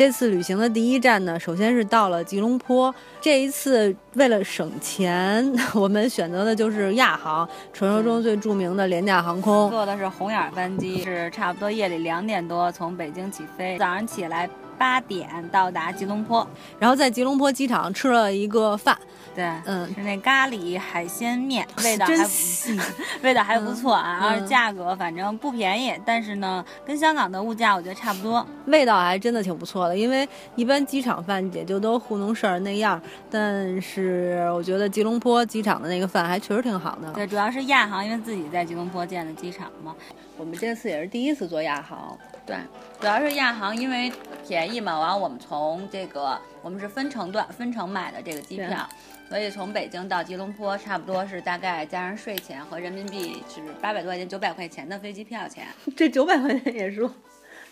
[0.00, 2.94] 这次旅行的第一站呢，首先是到了吉隆坡。
[3.20, 9.68] 这一次为了省钱， 我们选择的就是亚航，传说中最著名的廉价航空。
[9.68, 14.48] 坐的是红眼班机，是差不多夜里两点多从北京起飞，早上起来
[14.80, 16.46] 八点到达吉隆坡，
[16.78, 18.96] 然后在吉隆坡机场吃了一个饭。
[19.34, 22.80] 对，嗯，是那咖喱海鲜面，味道还真细，
[23.22, 28.44] 味道还不错啊，嗯而价格反正不便宜，但是呢，跟香港的物价我觉得差不多。
[28.66, 29.96] 味道还真的挺不错的。
[29.96, 30.26] 因为
[30.56, 37.12] 一般机场饭也就都糊弄事儿那样，但是我觉得吉隆坡机场的那个饭还确实挺好的。
[37.12, 39.94] 对，主要是亚航，因为自己在吉隆坡建的机场嘛。
[40.36, 42.16] 我们这次也是第一次坐亚航，
[42.46, 42.56] 对，
[42.98, 44.10] 主要是亚航，因为
[44.48, 48.88] 便宜嘛，完了我们从这个我们是分成段分成买的这个机票，
[49.28, 55.66] 所以从北京到吉隆坡差不多是大概加上税钱和人民币是八百多块钱、九百块钱的飞机票钱。
[55.96, 57.10] 这九百块钱也说，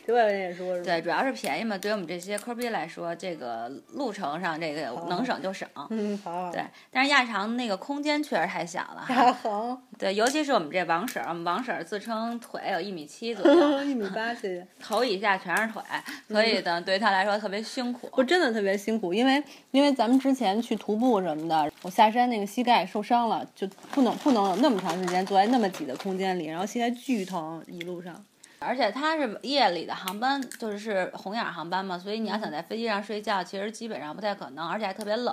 [0.08, 0.84] 九百块钱也说是吧？
[0.86, 5.68] 对，主要是便宜嘛，对于我们这些科逼来说，这个路程上这个能省就省。
[5.90, 6.50] 嗯，好好。
[6.50, 9.14] 对，但是亚长那个空间确实太小了哈。
[9.14, 14.66] 亚航对，尤其是我们这王婶儿，我们王婶儿自称腿有一米七左右， 一米八，谢谢。
[14.80, 15.82] 头以下全是腿，
[16.26, 18.08] 所以呢，对她来说特别辛苦。
[18.12, 28.24] 我真的特别辛苦，因为因为咱们之前去徒步什么的，我下山那个膝盖受伤了，就不能不能有那么长时间坐在那么挤的空间里，然后膝盖巨疼，一路上。
[28.60, 35.32] 而且它是夜里的航班，就是是红眼航班嘛，所以你要想在飞机上睡觉，其实基本上不太可能，而且还特别冷。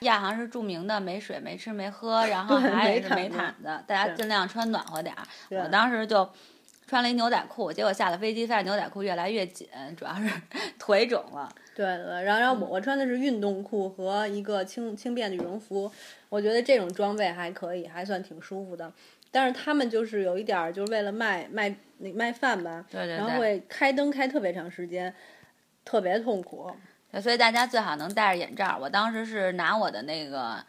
[0.00, 5.22] 亚航是著名的没水、没吃、没喝，然后对还是没没毯子，大家尽量穿暖和点儿。
[5.62, 6.28] 我当时就
[6.86, 10.30] 穿了一牛仔裤，结果下了飞机发现牛仔裤越来越紧，主要是
[10.78, 11.48] 腿肿了。
[11.74, 15.90] 对对，然后然后我我穿的是运动裤和一个轻轻便的羽绒服，
[16.28, 18.92] 我觉得这种装备还可以，还算挺舒服的。
[19.30, 23.38] 但是他们就是有一点儿，就是为了卖卖那卖饭吧，对对然后。
[23.38, 25.14] 会开灯开特别长时间，
[25.84, 26.70] 特别痛苦。
[27.20, 28.78] 所以大家最好能戴着眼罩。
[28.80, 30.64] 我当时是拿我的那个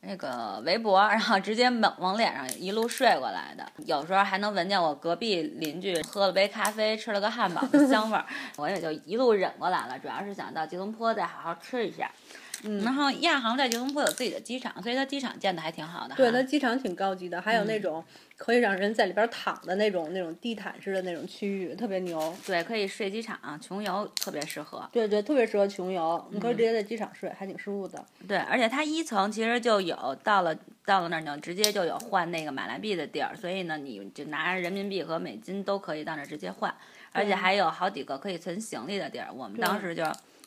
[0.00, 3.64] 那个围脖，然后直接往往脸上一路睡过来的。
[3.86, 8.24] 有时候还能闻见我隔壁邻居喝了杯咖啡，吃了个汉堡的香味儿，
[8.56, 9.98] 我也就一路忍过来了。
[9.98, 12.10] 主要是想到吉隆坡再好好吃一下。
[12.64, 16.14] 嗯然后亚航在吉隆坡有自己的机场，所以它机场建的还挺好的。
[16.14, 18.04] 对，它机场挺高级的，还有那嗯种
[18.36, 22.34] 可以让人在里边儿躺的那种那种地毯式的那种区域，特别牛。
[22.46, 24.88] 对可以睡机场，穷游特别适合。
[24.92, 28.04] 对对，特别适合穷游，你可以嗯直接在机场睡，还挺舒服的。
[28.26, 36.74] 对，而且它一层其实就有到了到了那儿呢，直接就有换那个马来币的地儿，所以呢，你就拿人民币和美金都可以到那儿直接换，
[37.12, 39.28] 而且还有好几个可以存行李的地儿。
[39.32, 40.04] 我们当时就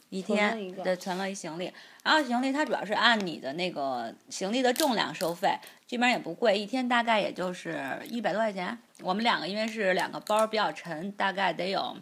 [0.09, 1.71] 一天对存了一行李，
[2.03, 8.77] 然后行李它主要是按你的那个行李的重量收费，基本上也不贵，一天大概也就是一百多块钱。
[9.01, 11.97] 我们两个因为是两个包比较沉，大概得有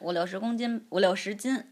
[0.00, 1.64] 五六十公斤，五六十斤。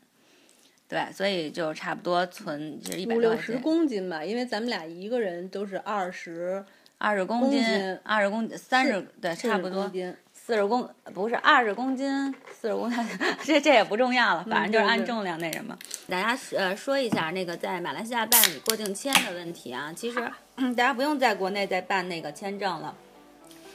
[0.89, 3.59] 对，所以就差不多存就是一百五六十。
[3.59, 6.65] 公斤吧，因为咱们俩一个人都是二十，
[6.99, 9.91] 二十公公斤斤，二十公斤，三十对，差不多。
[10.51, 12.99] 四十公不是二十公斤，四十公斤，
[13.45, 15.79] 这这也不重要了，反正就是按重量那什么。
[16.09, 20.21] 大家呃说一下那个在马来西亚办理过境签的问题啊，其实
[20.57, 22.93] 大家不用在国内再办那个签证了。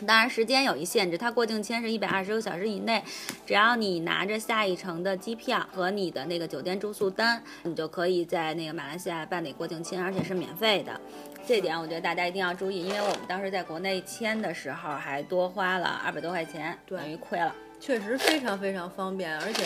[0.06, 3.04] 当然，时间有一限制，它过境签是一百二十个小时以内，
[3.46, 11.00] 只要你拿着下一程的机票和你的那个酒店住宿单，你就可以在那个马来西亚办理过境签，而且是免费的。
[11.48, 17.56] 这点我觉得大家一定要注意，因为我们当时在国内签的时候还多花了二百多块钱，等于亏了。
[17.80, 19.66] 确实非常非常方便，而且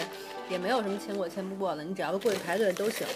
[0.50, 3.08] 也没有什么签过签不过的，你只要过去排队都行。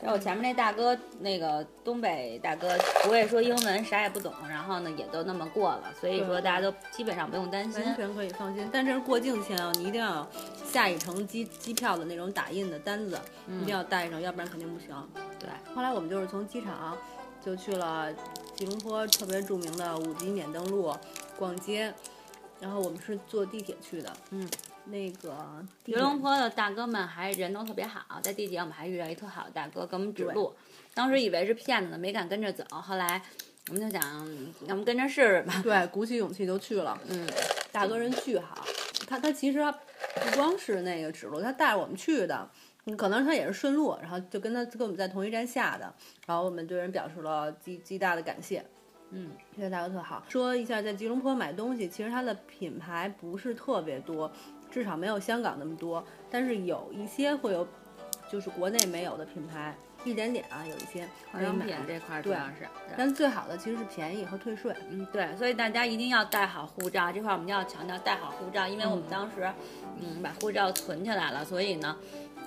[0.00, 7.82] 然后我前面那大哥，那个东北大哥不会说英文，啥也不懂，然后呢也都那么过了，所以说大家都基本上不用担心。
[7.82, 8.68] 完全可以放心。
[8.72, 10.28] 但这是过境签啊，你一定要
[10.64, 13.18] 下一程机机票的那种打印的单子，
[13.48, 14.88] 一定要带上，要不然肯定不行。
[15.38, 16.96] 对，后来我们就是从机场
[17.44, 18.12] 就去了
[18.54, 20.92] 吉隆坡特别著名的五级免登陆
[21.38, 21.92] 逛街，
[22.60, 24.12] 然后我们是坐地铁去的。
[24.30, 24.48] 嗯，
[24.86, 30.54] 那个吉隆坡的大哥们还人都特别好，在地铁我们还遇到一特好的大哥给我们指路，
[30.94, 33.20] 当时以为是骗子呢，没敢跟着走，后来
[33.68, 34.02] 我们就想，
[34.66, 35.60] 要么跟着试试吧。
[35.62, 36.98] 对，鼓起勇气就去了。
[37.08, 37.28] 嗯，
[37.72, 38.64] 大哥人巨好，
[39.08, 42.48] 他他其实他不光是那个指路，他带着我们去的，
[42.84, 45.92] 嗯可能他也是顺路，然后就跟他跟我们在同一站下的，
[46.26, 48.64] 然后我们对人表示了极极大的感谢。
[49.10, 50.24] 嗯，这个大哥特好。
[50.28, 54.30] 说一下，在吉隆坡买东西，其实它的品牌不是特别多，
[54.76, 57.66] 至少没有香港那么多，但是有一些会有，
[58.30, 59.74] 就是国内没有的品牌，
[60.04, 62.68] 一点点啊，有一些化妆品这块儿主要是。
[62.94, 64.76] 但最好的其实是便宜和退税。
[64.90, 69.50] 嗯，对，所以大家一定要带好护照，这块儿我们要强调带好护照，因为我们嗯当时，
[69.98, 71.96] 嗯，把护照存起来了，所以呢，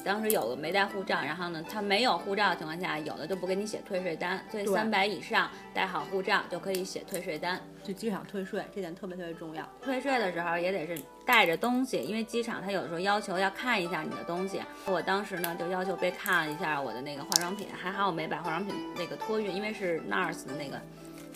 [0.10, 7.62] 当时有个没带护照，然后呢，他没有护照的情况下，有的就不给你写退税单，所以对三百以上带好护照就可以写退税单。
[7.84, 9.64] 去机场退税，这点特别特别重要。
[9.80, 14.60] 退税的时候也得是带着东西，因为机场它有时候要求要看一下你的东西。
[14.88, 20.82] 我当时呢就要求被看了一下我的那个化妆品，还好我没把化妆品那个托运，因为是 NARS 的那个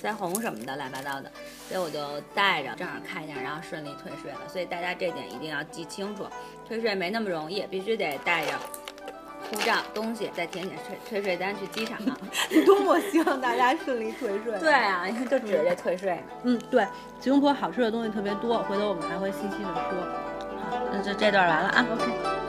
[0.03, 1.31] 腮红什么的乱七八糟的，
[1.69, 4.39] 所以我就带着正好看一下，然后顺利退税了。
[4.49, 6.25] 所以大家这点一定要记清楚，
[6.67, 8.51] 退税没那么容易，必须得带着
[9.49, 11.97] 护照、东西，再填写退退税单去机场。
[12.65, 14.59] 多么希望大家顺利退税。
[14.59, 16.21] 对，啊，就指着这退税。
[16.43, 16.85] 嗯，对，
[17.21, 20.33] 吉隆坡好吃的东西特别多，回头我们还会细细的说。
[20.69, 21.85] 好那就这段完了啊。
[21.93, 22.42] OK。